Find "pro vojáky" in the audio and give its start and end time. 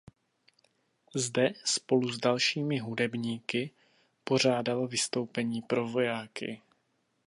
5.61-6.61